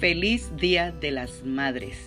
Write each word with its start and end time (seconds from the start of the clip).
Feliz 0.00 0.56
Día 0.56 0.92
de 0.92 1.10
las 1.10 1.44
Madres. 1.44 1.98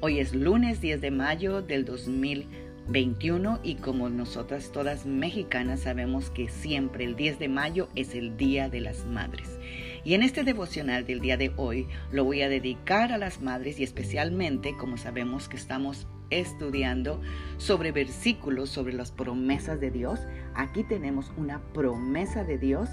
Hoy 0.00 0.18
es 0.18 0.34
lunes 0.34 0.80
10 0.80 1.00
de 1.00 1.12
mayo 1.12 1.62
del 1.62 1.84
2021 1.84 3.60
y 3.62 3.76
como 3.76 4.08
nosotras 4.08 4.72
todas 4.72 5.06
mexicanas 5.06 5.82
sabemos 5.82 6.28
que 6.30 6.48
siempre 6.48 7.04
el 7.04 7.14
10 7.14 7.38
de 7.38 7.48
mayo 7.48 7.88
es 7.94 8.16
el 8.16 8.36
Día 8.36 8.68
de 8.68 8.80
las 8.80 9.06
Madres. 9.06 9.60
Y 10.02 10.14
en 10.14 10.24
este 10.24 10.42
devocional 10.42 11.06
del 11.06 11.20
día 11.20 11.36
de 11.36 11.52
hoy 11.56 11.86
lo 12.10 12.24
voy 12.24 12.42
a 12.42 12.48
dedicar 12.48 13.12
a 13.12 13.18
las 13.18 13.40
madres 13.40 13.78
y 13.78 13.84
especialmente 13.84 14.76
como 14.76 14.96
sabemos 14.96 15.48
que 15.48 15.56
estamos 15.56 16.08
estudiando 16.30 17.20
sobre 17.58 17.92
versículos 17.92 18.70
sobre 18.70 18.92
las 18.92 19.12
promesas 19.12 19.78
de 19.78 19.92
Dios. 19.92 20.18
Aquí 20.56 20.82
tenemos 20.82 21.32
una 21.36 21.60
promesa 21.72 22.42
de 22.42 22.58
Dios 22.58 22.88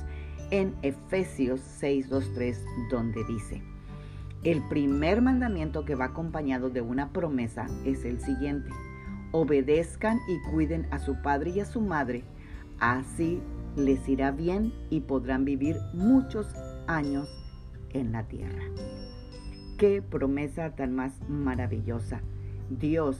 en 0.52 0.76
Efesios 0.84 1.60
6.2.3 1.82 2.90
donde 2.92 3.24
dice, 3.26 3.73
el 4.44 4.62
primer 4.62 5.22
mandamiento 5.22 5.86
que 5.86 5.96
va 5.96 6.06
acompañado 6.06 6.70
de 6.70 6.82
una 6.82 7.14
promesa 7.14 7.68
es 7.86 8.04
el 8.04 8.20
siguiente. 8.20 8.70
Obedezcan 9.32 10.20
y 10.28 10.40
cuiden 10.52 10.86
a 10.92 11.00
su 11.00 11.22
padre 11.22 11.52
y 11.52 11.60
a 11.62 11.66
su 11.66 11.80
madre. 11.80 12.24
Así 12.80 13.42
les 13.78 14.08
irá 14.10 14.32
bien 14.32 14.74
y 14.90 15.02
podrán 15.02 15.46
vivir 15.46 15.78
muchos 15.94 16.54
años 16.88 17.30
en 17.92 18.12
la 18.12 18.24
tierra. 18.28 18.64
Qué 19.78 20.02
promesa 20.02 20.76
tan 20.76 20.94
más 20.94 21.14
maravillosa. 21.30 22.22
Dios 22.70 23.18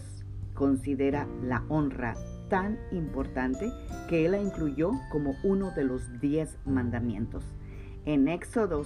considera 0.54 1.28
la 1.42 1.64
honra 1.70 2.16
tan 2.50 2.78
importante 2.92 3.72
que 4.10 4.26
Él 4.26 4.34
la 4.34 4.42
incluyó 4.42 4.92
como 5.12 5.36
uno 5.44 5.72
de 5.72 5.86
los 5.86 6.20
diez 6.20 6.58
mandamientos. 6.66 7.46
En 8.06 8.28
Éxodo 8.28 8.86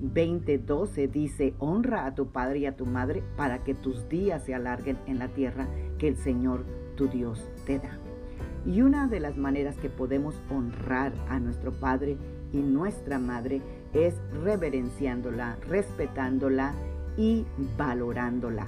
20:12 0.00 1.10
dice, 1.10 1.54
honra 1.58 2.06
a 2.06 2.14
tu 2.14 2.28
padre 2.28 2.60
y 2.60 2.66
a 2.66 2.76
tu 2.76 2.86
madre 2.86 3.22
para 3.36 3.64
que 3.64 3.74
tus 3.74 4.08
días 4.08 4.44
se 4.44 4.54
alarguen 4.54 4.98
en 5.06 5.18
la 5.18 5.28
tierra 5.28 5.68
que 5.98 6.08
el 6.08 6.16
Señor 6.16 6.64
tu 6.96 7.08
Dios 7.08 7.48
te 7.66 7.78
da. 7.78 7.98
Y 8.66 8.80
una 8.80 9.08
de 9.08 9.20
las 9.20 9.36
maneras 9.36 9.76
que 9.76 9.90
podemos 9.90 10.34
honrar 10.50 11.12
a 11.28 11.38
nuestro 11.38 11.72
Padre 11.72 12.16
y 12.52 12.58
nuestra 12.58 13.18
Madre 13.18 13.60
es 13.92 14.14
reverenciándola, 14.42 15.56
respetándola 15.68 16.72
y 17.16 17.44
valorándola. 17.76 18.66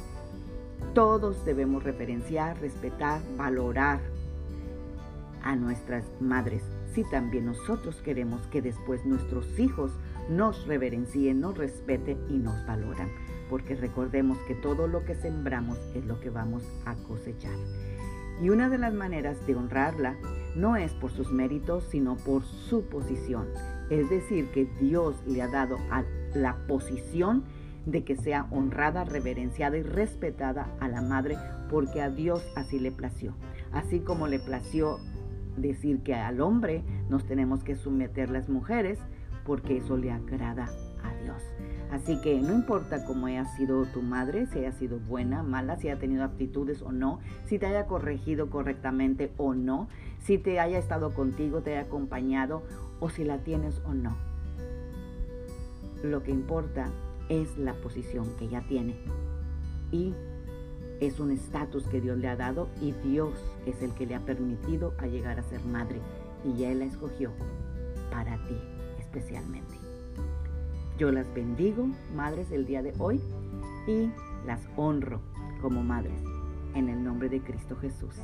Todos 0.92 1.44
debemos 1.44 1.82
reverenciar, 1.82 2.60
respetar, 2.60 3.20
valorar 3.36 4.00
a 5.46 5.54
nuestras 5.56 6.04
madres 6.20 6.62
si 6.96 7.04
también 7.04 7.44
nosotros 7.44 8.00
queremos 8.02 8.40
que 8.48 8.62
después 8.62 9.04
nuestros 9.04 9.58
hijos 9.58 9.92
nos 10.30 10.66
reverencien, 10.66 11.40
nos 11.40 11.58
respeten 11.58 12.18
y 12.30 12.38
nos 12.38 12.66
valoran. 12.66 13.10
Porque 13.50 13.76
recordemos 13.76 14.38
que 14.48 14.54
todo 14.54 14.88
lo 14.88 15.04
que 15.04 15.14
sembramos 15.14 15.78
es 15.94 16.06
lo 16.06 16.18
que 16.20 16.30
vamos 16.30 16.64
a 16.86 16.94
cosechar. 16.94 17.54
Y 18.42 18.48
una 18.48 18.70
de 18.70 18.78
las 18.78 18.94
maneras 18.94 19.46
de 19.46 19.54
honrarla 19.54 20.16
no 20.56 20.76
es 20.76 20.94
por 20.94 21.10
sus 21.10 21.30
méritos, 21.30 21.84
sino 21.90 22.16
por 22.16 22.44
su 22.44 22.86
posición. 22.86 23.46
Es 23.90 24.08
decir, 24.08 24.46
que 24.52 24.64
Dios 24.80 25.22
le 25.26 25.42
ha 25.42 25.48
dado 25.48 25.76
a 25.90 26.02
la 26.34 26.56
posición 26.66 27.44
de 27.84 28.04
que 28.04 28.16
sea 28.16 28.46
honrada, 28.50 29.04
reverenciada 29.04 29.76
y 29.76 29.82
respetada 29.82 30.74
a 30.80 30.88
la 30.88 31.02
madre, 31.02 31.36
porque 31.70 32.00
a 32.00 32.08
Dios 32.08 32.42
así 32.56 32.78
le 32.78 32.90
plació. 32.90 33.34
Así 33.70 34.00
como 34.00 34.28
le 34.28 34.38
plació 34.38 34.98
decir 35.56 36.02
que 36.02 36.14
al 36.14 36.40
hombre 36.40 36.82
nos 37.08 37.24
tenemos 37.24 37.62
que 37.62 37.76
someter 37.76 38.30
las 38.30 38.48
mujeres, 38.48 38.98
porque 39.44 39.78
eso 39.78 39.96
le 39.96 40.10
agrada 40.10 40.68
a 41.02 41.22
Dios. 41.22 41.42
Así 41.90 42.20
que 42.20 42.40
no 42.40 42.52
importa 42.52 43.04
cómo 43.04 43.26
haya 43.26 43.44
sido 43.44 43.84
tu 43.86 44.02
madre, 44.02 44.46
si 44.46 44.58
haya 44.58 44.72
sido 44.72 44.98
buena, 44.98 45.42
mala, 45.42 45.76
si 45.76 45.88
haya 45.88 46.00
tenido 46.00 46.24
aptitudes 46.24 46.82
o 46.82 46.90
no, 46.90 47.20
si 47.44 47.58
te 47.58 47.66
haya 47.66 47.86
corregido 47.86 48.50
correctamente 48.50 49.30
o 49.36 49.54
no, 49.54 49.88
si 50.18 50.38
te 50.38 50.58
haya 50.58 50.78
estado 50.78 51.14
contigo, 51.14 51.62
te 51.62 51.72
haya 51.72 51.86
acompañado 51.86 52.62
o 52.98 53.08
si 53.08 53.24
la 53.24 53.38
tienes 53.38 53.80
o 53.86 53.94
no. 53.94 54.16
Lo 56.02 56.22
que 56.22 56.32
importa 56.32 56.90
es 57.28 57.56
la 57.56 57.74
posición 57.74 58.26
que 58.38 58.46
ella 58.46 58.64
tiene 58.68 58.96
y 59.92 60.12
es 61.00 61.20
un 61.20 61.30
estatus 61.30 61.86
que 61.88 62.00
Dios 62.00 62.18
le 62.18 62.28
ha 62.28 62.36
dado 62.36 62.68
y 62.80 62.92
Dios 62.92 63.34
es 63.66 63.82
el 63.82 63.92
que 63.92 64.06
le 64.06 64.14
ha 64.14 64.20
permitido 64.20 64.94
a 64.98 65.06
llegar 65.06 65.38
a 65.38 65.42
ser 65.42 65.64
madre 65.64 66.00
y 66.44 66.64
Él 66.64 66.80
la 66.80 66.84
escogió 66.86 67.32
para 68.10 68.36
ti 68.46 68.56
especialmente. 68.98 69.74
Yo 70.98 71.10
las 71.12 71.32
bendigo, 71.34 71.88
madres, 72.14 72.50
el 72.50 72.66
día 72.66 72.82
de 72.82 72.94
hoy 72.98 73.20
y 73.86 74.10
las 74.46 74.60
honro 74.76 75.20
como 75.60 75.82
madres 75.82 76.22
en 76.74 76.88
el 76.88 77.02
nombre 77.02 77.28
de 77.28 77.40
Cristo 77.40 77.76
Jesús. 77.76 78.14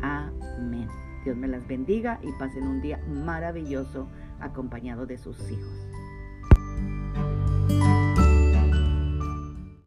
Amén. 0.00 0.88
Dios 1.24 1.36
me 1.36 1.48
las 1.48 1.66
bendiga 1.66 2.18
y 2.22 2.32
pasen 2.32 2.64
un 2.66 2.80
día 2.80 2.98
maravilloso 3.08 4.08
acompañado 4.40 5.06
de 5.06 5.18
sus 5.18 5.38
hijos. 5.50 5.86